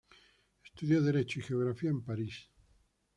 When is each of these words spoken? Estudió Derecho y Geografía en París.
Estudió 0.65 0.99
Derecho 0.99 1.39
y 1.39 1.43
Geografía 1.43 1.91
en 1.91 2.01
París. 2.03 2.49